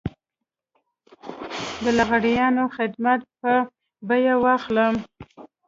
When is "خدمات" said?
2.75-3.21